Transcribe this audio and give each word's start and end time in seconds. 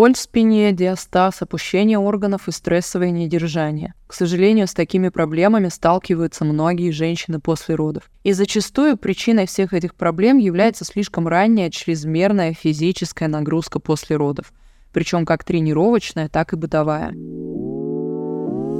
Боль 0.00 0.14
в 0.14 0.18
спине, 0.18 0.72
диастаз, 0.72 1.42
опущение 1.42 1.98
органов 1.98 2.48
и 2.48 2.52
стрессовое 2.52 3.10
недержание. 3.10 3.92
К 4.06 4.14
сожалению, 4.14 4.66
с 4.66 4.72
такими 4.72 5.10
проблемами 5.10 5.68
сталкиваются 5.68 6.46
многие 6.46 6.90
женщины 6.90 7.38
после 7.38 7.74
родов. 7.74 8.04
И 8.24 8.32
зачастую 8.32 8.96
причиной 8.96 9.46
всех 9.46 9.74
этих 9.74 9.94
проблем 9.94 10.38
является 10.38 10.86
слишком 10.86 11.28
ранняя 11.28 11.68
чрезмерная 11.68 12.54
физическая 12.54 13.28
нагрузка 13.28 13.78
после 13.78 14.16
родов. 14.16 14.54
Причем 14.94 15.26
как 15.26 15.44
тренировочная, 15.44 16.30
так 16.30 16.54
и 16.54 16.56
бытовая. 16.56 17.10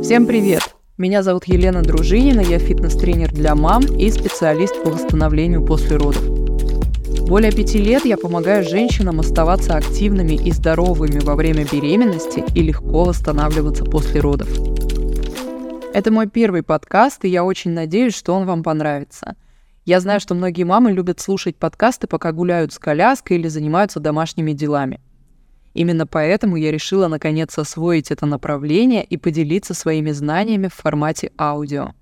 Всем 0.03 0.27
привет! 0.27 0.75
Меня 0.97 1.23
зовут 1.23 1.45
Елена 1.45 1.83
Дружинина, 1.83 2.41
я 2.41 2.59
фитнес-тренер 2.59 3.31
для 3.31 3.55
мам 3.55 3.83
и 3.85 4.09
специалист 4.11 4.83
по 4.83 4.89
восстановлению 4.89 5.67
после 5.67 5.99
родов. 5.99 6.40
Более 7.31 7.53
пяти 7.53 7.79
лет 7.79 8.05
я 8.05 8.17
помогаю 8.17 8.69
женщинам 8.69 9.21
оставаться 9.21 9.77
активными 9.77 10.33
и 10.35 10.51
здоровыми 10.51 11.21
во 11.21 11.37
время 11.37 11.65
беременности 11.65 12.43
и 12.57 12.61
легко 12.61 13.05
восстанавливаться 13.05 13.85
после 13.85 14.21
родов. 14.21 14.49
Это 15.95 16.11
мой 16.11 16.27
первый 16.29 16.65
подкаст, 16.65 17.25
и 17.25 17.29
я 17.29 17.45
очень 17.45 17.71
надеюсь, 17.71 18.17
что 18.17 18.35
он 18.35 18.47
вам 18.47 18.65
понравится. 18.65 19.37
Я 19.85 20.01
знаю, 20.01 20.19
что 20.19 20.35
многие 20.35 20.65
мамы 20.65 20.91
любят 20.91 21.21
слушать 21.21 21.55
подкасты, 21.55 22.09
пока 22.09 22.33
гуляют 22.33 22.73
с 22.73 22.81
коляской 22.81 23.37
или 23.37 23.47
занимаются 23.47 24.01
домашними 24.01 24.51
делами. 24.51 25.01
Именно 25.73 26.09
поэтому 26.09 26.57
я 26.57 26.73
решила 26.73 27.07
наконец 27.07 27.57
освоить 27.57 28.11
это 28.11 28.27
направление 28.27 29.05
и 29.05 29.17
поделиться 29.17 29.73
своими 29.73 30.11
знаниями 30.11 30.67
в 30.67 30.75
формате 30.75 31.31
аудио. 31.39 31.93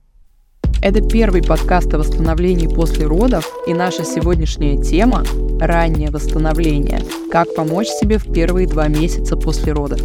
Это 0.80 1.00
первый 1.00 1.42
подкаст 1.42 1.92
о 1.92 1.98
восстановлении 1.98 2.68
после 2.68 3.05
родов, 3.05 3.45
и 3.66 3.74
наша 3.74 4.05
сегодняшняя 4.05 4.80
тема– 4.80 5.24
раннее 5.60 6.12
восстановление. 6.12 7.02
Как 7.32 7.52
помочь 7.57 7.88
себе 7.88 8.16
в 8.18 8.32
первые 8.32 8.68
два 8.68 8.87
месяца 8.87 9.37
после 9.37 9.73
родов. 9.73 10.01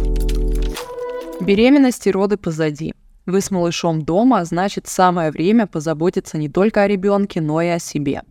Беременность 1.40 2.04
и 2.08 2.10
роды 2.10 2.36
позади. 2.36 2.92
Вы 3.24 3.40
с 3.40 3.52
малышом 3.52 4.02
дома, 4.02 4.44
значит 4.44 4.88
самое 4.88 5.30
время 5.30 5.68
позаботиться 5.68 6.38
не 6.38 6.48
только 6.48 6.82
о 6.82 6.88
ребенке, 6.88 7.40
но 7.40 7.62
и 7.62 7.68
о 7.68 7.78
себе. 7.78 8.22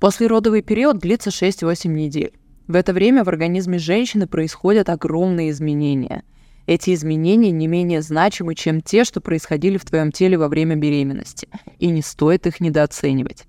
Послеродовый 0.00 0.60
период 0.60 0.98
длится 0.98 1.30
6-8 1.30 1.88
недель. 1.88 2.34
В 2.68 2.74
это 2.74 2.92
время 2.92 3.24
в 3.24 3.28
организме 3.30 3.78
женщины 3.78 4.26
происходят 4.26 4.90
огромные 4.90 5.48
изменения– 5.50 6.24
эти 6.66 6.94
изменения 6.94 7.50
не 7.50 7.66
менее 7.66 8.02
значимы, 8.02 8.54
чем 8.54 8.80
те, 8.80 9.04
что 9.04 9.20
происходили 9.20 9.76
в 9.78 9.84
твоем 9.84 10.12
теле 10.12 10.38
во 10.38 10.48
время 10.48 10.76
беременности, 10.76 11.48
и 11.78 11.88
не 11.88 12.02
стоит 12.02 12.46
их 12.46 12.60
недооценивать. 12.60 13.44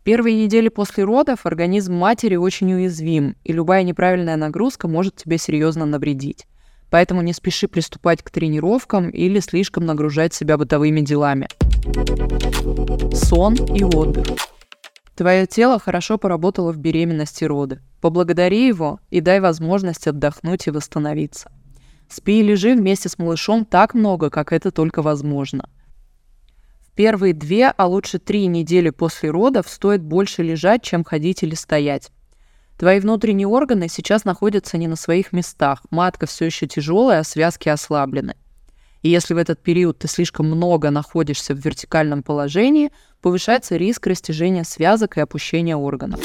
В 0.00 0.04
первые 0.04 0.44
недели 0.44 0.68
после 0.68 1.04
родов 1.04 1.46
организм 1.46 1.94
матери 1.94 2.36
очень 2.36 2.72
уязвим, 2.72 3.36
и 3.44 3.52
любая 3.52 3.82
неправильная 3.82 4.36
нагрузка 4.36 4.88
может 4.88 5.16
тебе 5.16 5.38
серьезно 5.38 5.86
навредить. 5.86 6.46
Поэтому 6.90 7.22
не 7.22 7.32
спеши 7.32 7.66
приступать 7.66 8.22
к 8.22 8.30
тренировкам 8.30 9.10
или 9.10 9.40
слишком 9.40 9.84
нагружать 9.84 10.32
себя 10.32 10.56
бытовыми 10.56 11.00
делами. 11.00 11.48
Сон 13.12 13.54
и 13.54 13.82
отдых. 13.82 14.26
Твое 15.16 15.46
тело 15.46 15.78
хорошо 15.78 16.18
поработало 16.18 16.72
в 16.72 16.76
беременности 16.76 17.44
роды. 17.44 17.80
Поблагодари 18.02 18.66
его 18.66 19.00
и 19.10 19.20
дай 19.20 19.40
возможность 19.40 20.06
отдохнуть 20.06 20.66
и 20.66 20.70
восстановиться. 20.70 21.50
Спи 22.08 22.40
и 22.40 22.42
лежи 22.42 22.74
вместе 22.74 23.08
с 23.08 23.18
малышом 23.18 23.64
так 23.64 23.94
много, 23.94 24.30
как 24.30 24.52
это 24.52 24.70
только 24.70 25.02
возможно. 25.02 25.68
В 26.80 26.92
первые 26.92 27.34
две, 27.34 27.68
а 27.68 27.86
лучше 27.86 28.18
три 28.18 28.46
недели 28.46 28.90
после 28.90 29.30
родов 29.30 29.68
стоит 29.68 30.02
больше 30.02 30.42
лежать, 30.42 30.82
чем 30.82 31.04
ходить 31.04 31.42
или 31.42 31.54
стоять. 31.54 32.10
Твои 32.78 33.00
внутренние 33.00 33.48
органы 33.48 33.88
сейчас 33.88 34.24
находятся 34.24 34.78
не 34.78 34.86
на 34.86 34.96
своих 34.96 35.32
местах, 35.32 35.82
матка 35.90 36.26
все 36.26 36.46
еще 36.46 36.66
тяжелая, 36.66 37.20
а 37.20 37.24
связки 37.24 37.68
ослаблены. 37.68 38.36
И 39.02 39.08
если 39.08 39.34
в 39.34 39.38
этот 39.38 39.62
период 39.62 39.98
ты 39.98 40.08
слишком 40.08 40.46
много 40.46 40.90
находишься 40.90 41.54
в 41.54 41.58
вертикальном 41.58 42.22
положении, 42.22 42.90
повышается 43.20 43.76
риск 43.76 44.06
растяжения 44.06 44.64
связок 44.64 45.16
и 45.16 45.20
опущения 45.20 45.76
органов. 45.76 46.20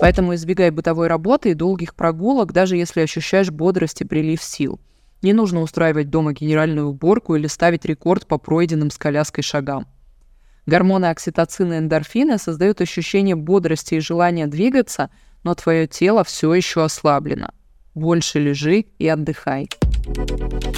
Поэтому 0.00 0.34
избегай 0.34 0.70
бытовой 0.70 1.08
работы 1.08 1.50
и 1.50 1.54
долгих 1.54 1.94
прогулок, 1.94 2.52
даже 2.52 2.76
если 2.76 3.00
ощущаешь 3.00 3.50
бодрость 3.50 4.02
и 4.02 4.04
прилив 4.04 4.42
сил. 4.42 4.80
Не 5.22 5.32
нужно 5.32 5.62
устраивать 5.62 6.10
дома 6.10 6.32
генеральную 6.32 6.88
уборку 6.88 7.34
или 7.34 7.46
ставить 7.46 7.84
рекорд 7.84 8.26
по 8.26 8.38
пройденным 8.38 8.90
с 8.90 8.98
коляской 8.98 9.42
шагам. 9.42 9.86
Гормоны 10.66 11.06
окситоцина 11.06 11.74
и 11.74 11.78
эндорфина 11.78 12.38
создают 12.38 12.80
ощущение 12.80 13.36
бодрости 13.36 13.94
и 13.94 14.00
желания 14.00 14.46
двигаться, 14.46 15.10
но 15.44 15.54
твое 15.54 15.86
тело 15.86 16.24
все 16.24 16.52
еще 16.52 16.82
ослаблено. 16.84 17.50
Больше 17.94 18.40
лежи 18.40 18.86
и 18.98 19.08
отдыхай. 19.08 19.68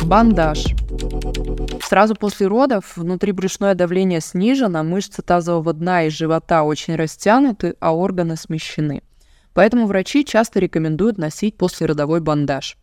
Бандаж. 0.05 0.67
Сразу 1.83 2.15
после 2.15 2.47
родов 2.47 2.97
внутрибрюшное 2.97 3.75
давление 3.75 4.21
снижено, 4.21 4.85
мышцы 4.85 5.23
тазового 5.23 5.73
дна 5.73 6.05
и 6.05 6.11
живота 6.11 6.63
очень 6.63 6.95
растянуты, 6.95 7.75
а 7.81 7.95
органы 7.95 8.37
смещены. 8.37 9.03
Поэтому 9.59 9.89
врачи 9.89 10.25
часто 10.25 10.61
рекомендуют 10.61 11.19
носить 11.19 11.57
послеродовой 11.57 12.21
бандаж. 12.21 12.77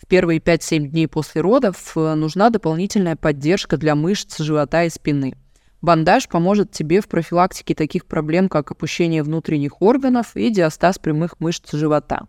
В 0.00 0.06
первые 0.06 0.38
5-7 0.38 0.86
дней 0.86 1.08
после 1.08 1.40
родов 1.40 1.96
э, 1.96 2.14
нужна 2.14 2.50
дополнительная 2.50 3.16
поддержка 3.16 3.76
для 3.76 3.96
мышц 3.96 4.38
живота 4.38 4.84
и 4.84 4.90
спины. 4.90 5.34
Бандаж 5.82 6.28
поможет 6.28 6.70
тебе 6.70 7.00
в 7.00 7.08
профилактике 7.08 7.74
таких 7.74 8.06
проблем, 8.06 8.48
как 8.48 8.70
опущение 8.70 9.24
внутренних 9.24 9.82
органов 9.82 10.36
и 10.36 10.50
диастаз 10.50 11.00
прямых 11.00 11.40
мышц 11.40 11.72
живота. 11.72 12.28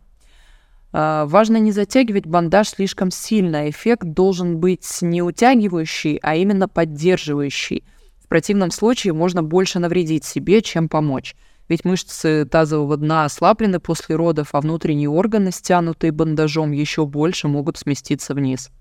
А, 0.91 1.28
важно 1.28 1.57
не 1.57 1.72
затягивать 1.72 2.25
бандаж 2.25 2.69
слишком 2.69 3.12
сильно. 3.12 3.69
Эффект 3.69 4.01
должен 4.01 4.57
быть 4.57 4.88
не 5.01 5.22
утягивающий, 5.22 6.18
а 6.23 6.35
именно 6.35 6.68
поддерживающий. 6.68 7.83
В 8.19 8.28
противном 8.28 8.72
случае 8.72 9.13
можно 9.13 9.44
больше 9.44 9.78
навредить 9.78 10.25
себе, 10.25 10.63
чем 10.63 10.89
помочь 10.89 11.35
ведь 11.72 11.86
мышцы 11.86 12.44
тазового 12.44 12.98
дна 12.98 13.24
ослаблены 13.24 13.80
после 13.80 14.18
родов, 14.18 14.50
а 14.52 14.59
внутренние 14.59 15.08
органы, 15.08 15.52
стянутые 15.52 16.12
бандажом, 16.12 16.74
еще 16.74 17.06
больше 17.06 17.48
могут 17.48 17.78
сместиться 17.78 18.34
вниз. 18.34 18.72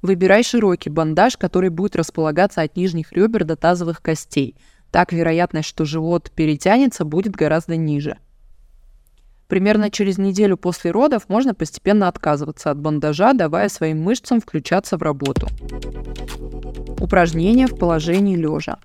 Выбирай 0.00 0.44
широкий 0.44 0.90
бандаж, 0.90 1.36
который 1.36 1.70
будет 1.70 1.96
располагаться 1.96 2.62
от 2.62 2.76
нижних 2.76 3.12
ребер 3.12 3.42
до 3.42 3.56
тазовых 3.56 4.00
костей. 4.00 4.54
Так 4.92 5.12
вероятность, 5.12 5.68
что 5.68 5.84
живот 5.84 6.30
перетянется, 6.30 7.04
будет 7.04 7.34
гораздо 7.34 7.74
ниже. 7.74 8.18
Примерно 9.48 9.90
через 9.90 10.16
неделю 10.16 10.56
после 10.56 10.92
родов 10.92 11.28
можно 11.28 11.52
постепенно 11.52 12.06
отказываться 12.06 12.70
от 12.70 12.78
бандажа, 12.78 13.32
давая 13.32 13.68
своим 13.68 14.00
мышцам 14.00 14.40
включаться 14.40 14.96
в 14.98 15.02
работу. 15.02 15.48
Упражнения 17.00 17.66
в 17.66 17.76
положении 17.76 18.36
лежа. 18.36 18.78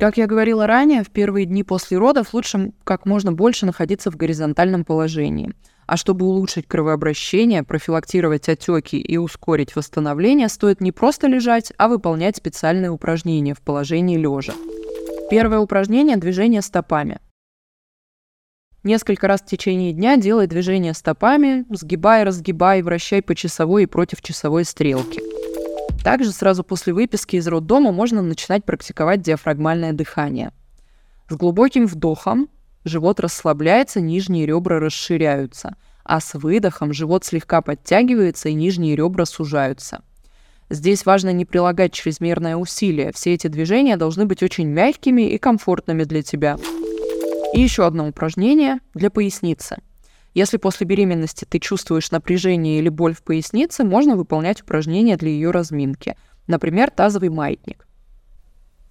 Как 0.00 0.16
я 0.16 0.26
говорила 0.26 0.66
ранее, 0.66 1.04
в 1.04 1.10
первые 1.10 1.44
дни 1.44 1.62
после 1.62 1.98
родов 1.98 2.32
лучше 2.32 2.72
как 2.84 3.04
можно 3.04 3.32
больше 3.32 3.66
находиться 3.66 4.10
в 4.10 4.16
горизонтальном 4.16 4.82
положении. 4.82 5.52
А 5.86 5.98
чтобы 5.98 6.24
улучшить 6.24 6.66
кровообращение, 6.66 7.64
профилактировать 7.64 8.48
отеки 8.48 8.96
и 8.96 9.18
ускорить 9.18 9.76
восстановление, 9.76 10.48
стоит 10.48 10.80
не 10.80 10.90
просто 10.90 11.26
лежать, 11.26 11.74
а 11.76 11.88
выполнять 11.88 12.38
специальные 12.38 12.90
упражнения 12.90 13.52
в 13.52 13.60
положении 13.60 14.16
лежа. 14.16 14.54
Первое 15.30 15.58
упражнение– 15.58 16.16
движение 16.16 16.62
стопами. 16.62 17.20
Несколько 18.82 19.28
раз 19.28 19.42
в 19.42 19.46
течение 19.46 19.92
дня 19.92 20.16
делай 20.16 20.46
движение 20.46 20.94
стопами, 20.94 21.66
сгибай, 21.68 22.24
разгибай, 22.24 22.80
вращай 22.80 23.20
по 23.20 23.34
часовой 23.34 23.82
и 23.82 23.86
против 23.86 24.22
часовой 24.22 24.64
стрелки. 24.64 25.20
Также 26.02 26.32
сразу 26.32 26.64
после 26.64 26.92
выписки 26.92 27.36
из 27.36 27.46
роддома 27.46 27.92
можно 27.92 28.22
начинать 28.22 28.64
практиковать 28.64 29.20
диафрагмальное 29.20 29.92
дыхание. 29.92 30.52
С 31.28 31.36
глубоким 31.36 31.86
вдохом 31.86 32.48
живот 32.84 33.20
расслабляется, 33.20 34.00
нижние 34.00 34.46
ребра 34.46 34.80
расширяются, 34.80 35.76
а 36.02 36.20
с 36.20 36.34
выдохом 36.34 36.92
живот 36.92 37.24
слегка 37.24 37.60
подтягивается 37.60 38.48
и 38.48 38.54
нижние 38.54 38.96
ребра 38.96 39.26
сужаются. 39.26 40.02
Здесь 40.70 41.04
важно 41.04 41.30
не 41.30 41.44
прилагать 41.44 41.92
чрезмерное 41.92 42.56
усилие. 42.56 43.12
Все 43.12 43.34
эти 43.34 43.48
движения 43.48 43.96
должны 43.96 44.24
быть 44.24 44.42
очень 44.42 44.68
мягкими 44.68 45.22
и 45.22 45.36
комфортными 45.36 46.04
для 46.04 46.22
тебя. 46.22 46.56
И 47.52 47.60
еще 47.60 47.84
одно 47.84 48.08
упражнение 48.08 48.78
для 48.94 49.10
поясницы– 49.10 49.78
если 50.34 50.56
после 50.56 50.86
беременности 50.86 51.44
ты 51.44 51.58
чувствуешь 51.58 52.10
напряжение 52.10 52.78
или 52.78 52.88
боль 52.88 53.14
в 53.14 53.22
пояснице, 53.22 53.84
можно 53.84 54.16
выполнять 54.16 54.62
упражнения 54.62 55.16
для 55.16 55.30
ее 55.30 55.50
разминки. 55.50 56.16
Например, 56.46 56.90
тазовый 56.90 57.30
маятник. 57.30 57.86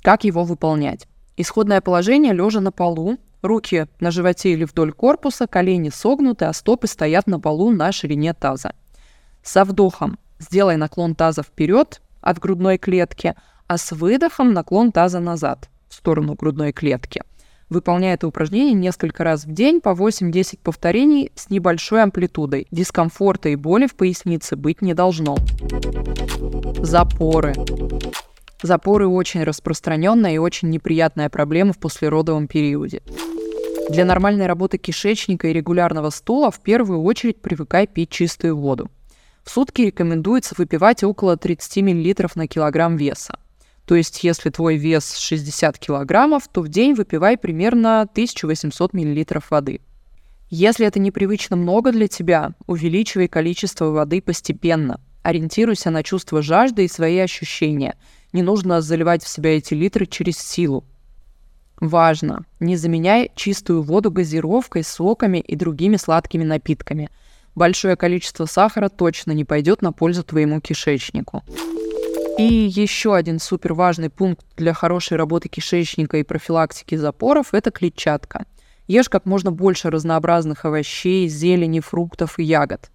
Как 0.01 0.24
его 0.24 0.44
выполнять? 0.44 1.07
Исходное 1.38 1.81
положение 1.81 2.33
лежа 2.33 2.59
на 2.59 2.71
полу, 2.71 3.18
руки 3.41 3.88
на 4.00 4.12
животе 4.12 4.51
или 4.51 4.65
вдоль 4.65 4.91
корпуса, 4.91 5.47
колени 5.47 5.89
согнуты, 5.89 6.45
а 6.45 6.53
стопы 6.53 6.88
стоят 6.88 7.27
на 7.27 7.39
полу 7.39 7.71
на 7.71 7.92
ширине 7.92 8.33
таза. 8.33 8.74
Со 9.42 9.63
вдохом 9.63 10.19
сделай 10.39 10.75
наклон 10.75 11.15
таза 11.15 11.44
вперед 11.44 12.01
от 12.21 12.39
грудной 12.39 12.77
клетки, 12.77 13.35
а 13.68 13.77
с 13.77 13.92
выдохом 13.92 14.53
наклон 14.53 14.92
таза 14.92 15.19
назад 15.19 15.69
в 15.88 15.94
сторону 15.94 16.35
грудной 16.35 16.74
клетки. 16.74 17.24
Выполняй 17.69 18.16
это 18.16 18.27
упражнение 18.27 18.74
несколько 18.74 19.24
раз 19.24 19.45
в 19.45 19.51
день 19.51 19.80
по 19.80 19.89
8-10 19.89 20.60
повторений 20.63 21.31
с 21.36 21.51
небольшой 21.51 22.01
амплитудой. 22.01 22.66
Дискомфорта 22.71 23.50
и 23.50 23.56
боли 23.56 23.86
в 23.86 23.95
пояснице 23.95 24.56
быть 24.56 24.81
не 24.81 24.95
должно. 24.95 25.38
Запоры. 26.80 27.54
Запоры 28.63 29.07
очень 29.07 29.44
распространенная 29.44 30.33
и 30.33 30.38
очень 30.39 30.69
неприятная 30.69 31.30
проблема 31.30 31.74
в 31.74 31.77
послеродовом 31.77 32.48
периоде. 32.48 33.04
Для 33.89 34.04
нормальной 34.04 34.48
работы 34.48 34.77
кишечника 34.77 35.48
и 35.48 35.54
регулярного 35.54 36.10
стула 36.10 36.51
в 36.51 36.60
первую 36.62 37.04
очередь 37.04 37.42
привыкай 37.42 37.86
пить 37.88 38.10
чистую 38.10 38.57
воду. 38.57 38.89
В 39.44 39.51
сутки 39.51 39.83
рекомендуется 39.83 40.56
выпивать 40.57 41.04
около 41.04 41.38
30 41.38 41.77
мл 41.83 42.30
на 42.36 42.48
килограмм 42.48 42.98
веса. 42.98 43.38
То 43.89 43.95
есть, 43.95 44.24
если 44.24 44.51
твой 44.51 44.77
вес 44.77 45.18
60 45.18 45.80
килограммов, 45.80 46.47
то 46.47 46.62
в 46.62 46.69
день 46.69 46.94
выпивай 46.94 47.39
примерно 47.39 48.01
1800 48.01 48.94
мл 48.94 49.25
воды. 49.50 49.81
Если 50.51 50.86
это 50.86 51.00
непривычно 51.00 51.56
много 51.56 51.91
для 51.91 52.07
тебя, 52.07 52.53
увеличивай 52.68 53.27
количество 53.27 53.86
воды 53.86 54.21
постепенно. 54.21 55.01
Ориентируйся 55.24 55.89
на 55.89 56.03
чувство 56.03 56.44
жажды 56.44 56.86
и 56.86 56.88
свои 56.88 57.18
ощущения. 57.18 57.95
Не 58.31 58.44
нужно 58.44 58.81
заливать 58.81 59.24
в 59.24 59.27
себя 59.27 59.57
эти 59.57 59.74
литры 59.74 60.06
через 60.06 60.38
силу. 60.38 60.83
Важно, 61.81 62.45
не 62.59 62.75
заменяй 62.75 63.31
чистую 63.33 63.81
воду 63.81 64.12
газировкой, 64.12 64.83
соками 64.83 65.39
и 65.39 65.56
другими 65.56 65.95
сладкими 65.95 66.44
напитками. 66.44 67.09
Большое 67.56 67.95
количество 67.95 68.45
сахара 68.45 68.89
точно 68.89 69.31
не 69.31 69.45
пойдет 69.45 69.81
на 69.81 69.92
пользу 69.94 70.24
твоему 70.24 70.62
кишечнику. 70.62 71.44
И 72.39 72.71
еще 72.74 73.15
один 73.15 73.38
супер 73.38 73.74
важный 73.74 74.09
пункт 74.09 74.45
для 74.56 74.74
хорошей 74.74 75.18
работы 75.18 75.50
кишечника 75.50 76.15
и 76.15 76.24
профилактики 76.24 76.95
запоров– 76.95 77.47
это 77.51 77.69
клетчатка. 77.69 78.45
Ешь 78.88 79.09
как 79.09 79.25
можно 79.25 79.51
больше 79.51 79.89
разнообразных 79.89 80.63
овощей, 80.63 81.27
зелени, 81.27 81.81
фруктов 81.81 82.39
и 82.39 82.44
ягод. 82.44 82.91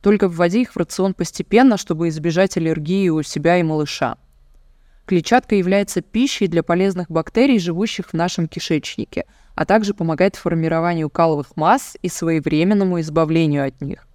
Только 0.00 0.30
вводи 0.30 0.62
их 0.62 0.72
в 0.72 0.78
рацион 0.78 1.12
постепенно, 1.12 1.76
чтобы 1.76 2.08
избежать 2.08 2.56
аллергии 2.56 3.10
у 3.10 3.22
себя 3.22 3.58
и 3.58 3.62
малыша. 3.62 4.16
Клетчатка 5.04 5.56
является 5.56 6.00
пищей 6.00 6.46
для 6.46 6.62
полезных 6.62 7.10
бактерий, 7.10 7.58
живущих 7.58 8.06
в 8.06 8.14
нашем 8.14 8.48
кишечнике, 8.48 9.26
а 9.54 9.66
также 9.66 9.92
помогает 9.92 10.36
формированию 10.36 11.10
каловых 11.10 11.54
масс 11.54 11.98
и 12.00 12.08
своевременному 12.08 12.98
избавлению 13.02 13.66
от 13.66 13.78
них. 13.82 14.05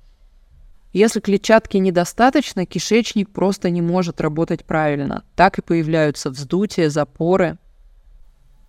Если 0.93 1.21
клетчатки 1.21 1.77
недостаточно, 1.77 2.65
кишечник 2.65 3.29
просто 3.29 3.69
не 3.69 3.81
может 3.81 4.19
работать 4.19 4.65
правильно. 4.65 5.23
Так 5.35 5.57
и 5.57 5.61
появляются 5.61 6.29
вздутия, 6.29 6.89
запоры. 6.89 7.57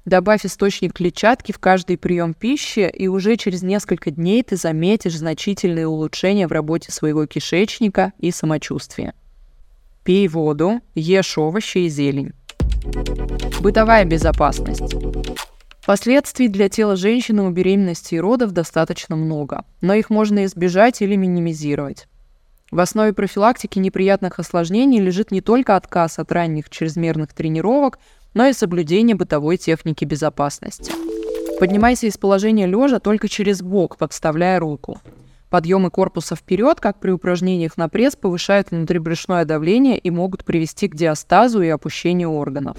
Добавь 0.04 0.44
источник 0.44 0.94
клетчатки 0.94 1.52
в 1.52 1.58
каждый 1.58 1.98
прием 1.98 2.34
пищи, 2.34 2.88
и 2.92 3.08
уже 3.08 3.36
через 3.36 3.62
несколько 3.62 4.10
дней 4.10 4.42
ты 4.42 4.56
заметишь 4.56 5.18
значительные 5.18 5.86
улучшения 5.86 6.46
в 6.46 6.52
работе 6.52 6.92
своего 6.92 7.26
кишечника 7.26 8.12
и 8.18 8.30
самочувствия. 8.30 9.14
Пей 10.04 10.26
воду, 10.28 10.80
ешь 10.94 11.38
овощи 11.38 11.78
и 11.78 11.88
зелень. 11.88 12.32
Бытовая 13.60 14.04
безопасность. 14.04 14.94
Последствий 15.86 16.46
для 16.46 16.68
тела 16.68 16.94
женщины 16.94 17.42
у 17.42 17.50
беременности 17.50 18.14
и 18.14 18.20
родов 18.20 18.52
достаточно 18.52 19.16
много, 19.16 19.64
но 19.80 19.94
их 19.94 20.10
можно 20.10 20.44
избежать 20.44 21.02
или 21.02 21.16
минимизировать. 21.16 22.06
В 22.72 22.80
основе 22.80 23.12
профилактики 23.12 23.78
неприятных 23.78 24.38
осложнений 24.38 24.98
лежит 24.98 25.30
не 25.30 25.42
только 25.42 25.76
отказ 25.76 26.18
от 26.18 26.32
ранних 26.32 26.70
чрезмерных 26.70 27.34
тренировок, 27.34 27.98
но 28.32 28.46
и 28.46 28.54
соблюдение 28.54 29.14
бытовой 29.14 29.58
техники 29.58 30.06
безопасности. 30.06 30.90
Поднимайся 31.60 32.06
из 32.06 32.16
положения 32.16 32.66
лежа 32.66 32.98
только 32.98 33.28
через 33.28 33.60
бок, 33.60 33.98
подставляя 33.98 34.58
руку. 34.58 35.02
Подъемы 35.50 35.90
корпуса 35.90 36.34
вперед, 36.34 36.80
как 36.80 36.98
при 36.98 37.10
упражнениях 37.10 37.76
на 37.76 37.90
пресс, 37.90 38.16
повышают 38.16 38.70
внутрибрюшное 38.70 39.44
давление 39.44 39.98
и 39.98 40.08
могут 40.08 40.42
привести 40.42 40.88
к 40.88 40.96
диастазу 40.96 41.60
и 41.60 41.68
опущению 41.68 42.32
органов. 42.32 42.78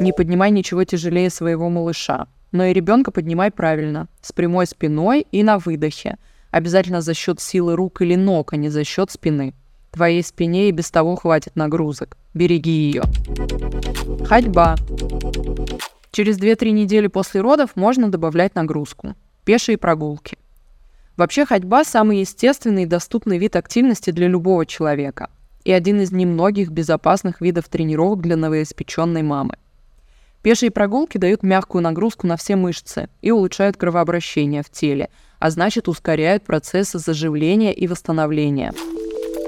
Не 0.00 0.12
поднимай 0.12 0.50
ничего 0.50 0.82
тяжелее 0.82 1.30
своего 1.30 1.70
малыша, 1.70 2.26
но 2.50 2.64
и 2.64 2.72
ребенка 2.72 3.12
поднимай 3.12 3.52
правильно, 3.52 4.08
с 4.20 4.32
прямой 4.32 4.66
спиной 4.66 5.24
и 5.30 5.44
на 5.44 5.60
выдохе. 5.60 6.16
Обязательно 6.54 7.00
за 7.00 7.14
счет 7.14 7.40
силы 7.40 7.74
рук 7.74 8.00
или 8.00 8.14
ног, 8.14 8.52
а 8.52 8.56
не 8.56 8.68
за 8.68 8.84
счет 8.84 9.10
спины. 9.10 9.54
Твоей 9.90 10.22
спине 10.22 10.68
и 10.68 10.70
без 10.70 10.88
того 10.88 11.16
хватит 11.16 11.56
нагрузок. 11.56 12.16
Береги 12.32 12.70
ее. 12.70 13.02
Ходьба. 14.24 14.76
Через 16.12 16.38
2-3 16.38 16.70
недели 16.70 17.08
после 17.08 17.40
родов 17.40 17.74
можно 17.74 18.08
добавлять 18.08 18.54
нагрузку. 18.54 19.16
Пешие 19.44 19.76
прогулки. 19.76 20.38
Вообще 21.16 21.44
ходьба– 21.44 21.82
самый 21.84 22.20
естественный 22.20 22.84
и 22.84 22.86
доступный 22.86 23.38
вид 23.38 23.56
активности 23.56 24.12
для 24.12 24.28
любого 24.28 24.64
человека 24.64 25.30
и 25.64 25.72
один 25.72 26.02
из 26.02 26.12
немногих 26.12 26.70
безопасных 26.70 27.40
видов 27.40 27.68
тренировок 27.68 28.20
для 28.20 28.36
новоиспеченной 28.36 29.22
мамы. 29.22 29.56
Пешие 30.44 30.70
прогулки 30.70 31.16
дают 31.16 31.42
мягкую 31.42 31.80
нагрузку 31.80 32.26
на 32.26 32.36
все 32.36 32.54
мышцы 32.54 33.08
и 33.22 33.30
улучшают 33.30 33.78
кровообращение 33.78 34.62
в 34.62 34.68
теле, 34.68 35.08
а 35.38 35.48
значит 35.48 35.88
ускоряют 35.88 36.44
процессы 36.44 36.98
заживления 36.98 37.72
и 37.72 37.86
восстановления. 37.86 38.74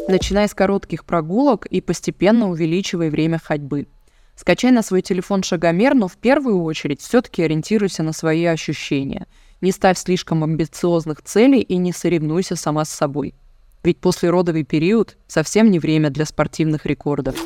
Начинай 0.08 0.48
с 0.48 0.54
коротких 0.54 1.04
прогулок 1.04 1.66
и 1.66 1.82
постепенно 1.82 2.48
увеличивай 2.48 3.10
время 3.10 3.38
ходьбы. 3.38 3.88
Скачай 4.36 4.70
на 4.70 4.82
свой 4.82 5.02
телефон 5.02 5.42
шагомер, 5.42 5.94
но 5.94 6.08
в 6.08 6.16
первую 6.16 6.62
очередь 6.62 7.02
все-таки 7.02 7.42
ориентируйся 7.42 8.02
на 8.02 8.14
свои 8.14 8.46
ощущения– 8.46 9.26
не 9.60 9.72
ставь 9.72 9.98
слишком 9.98 10.44
амбициозных 10.44 11.22
целей 11.22 11.60
и 11.60 11.76
не 11.76 11.92
соревнуйся 11.92 12.56
сама 12.56 12.84
с 12.84 12.90
собой. 12.90 13.34
Ведь 13.82 13.98
послеродовый 13.98 14.64
период 14.64 15.16
совсем 15.26 15.70
не 15.70 15.78
время 15.78 16.10
для 16.10 16.24
спортивных 16.24 16.86
рекордов. 16.86 17.36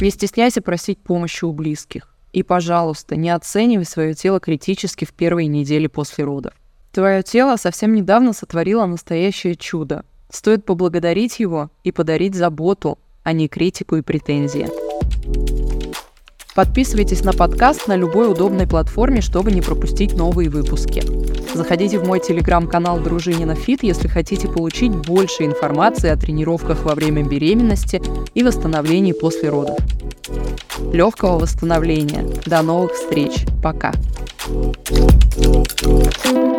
Не 0.00 0.10
стесняйся 0.10 0.62
просить 0.62 1.02
помощи 1.02 1.44
у 1.44 1.52
близких. 1.52 2.15
И, 2.36 2.42
пожалуйста, 2.42 3.16
не 3.16 3.30
оценивай 3.30 3.86
свое 3.86 4.12
тело 4.12 4.40
критически 4.40 5.06
в 5.06 5.14
первые 5.14 5.46
недели 5.46 5.86
после 5.86 6.24
родов. 6.24 6.52
Твое 6.92 7.22
тело 7.22 7.56
совсем 7.56 7.94
недавно 7.94 8.34
сотворило 8.34 8.84
настоящее 8.84 9.56
чудо. 9.56 10.04
Стоит 10.28 10.66
поблагодарить 10.66 11.40
его 11.40 11.70
и 11.82 11.92
подарить 11.92 12.34
заботу, 12.34 12.98
а 13.22 13.32
не 13.32 13.48
критику 13.48 13.96
и 13.96 14.02
претензии. 14.02 14.68
Подписывайтесь 16.56 17.22
на 17.22 17.34
подкаст 17.34 17.86
на 17.86 17.96
любой 17.96 18.30
удобной 18.32 18.66
платформе, 18.66 19.20
чтобы 19.20 19.52
не 19.52 19.60
пропустить 19.60 20.14
новые 20.14 20.48
выпуски. 20.48 21.02
Заходите 21.54 21.98
в 21.98 22.06
мой 22.06 22.18
телеграм-канал 22.18 22.98
Дружинина 22.98 23.54
Фит, 23.54 23.82
если 23.82 24.08
хотите 24.08 24.48
получить 24.48 24.90
больше 24.90 25.44
информации 25.44 26.08
о 26.08 26.16
тренировках 26.16 26.82
во 26.84 26.94
время 26.94 27.22
беременности 27.22 28.00
и 28.32 28.42
восстановлении 28.42 29.12
после 29.12 29.50
родов. 29.50 29.76
Легкого 30.94 31.38
восстановления. 31.38 32.26
До 32.46 32.62
новых 32.62 32.94
встреч. 32.94 33.44
Пока. 33.62 33.92
thank 34.48 36.26
you 36.30 36.55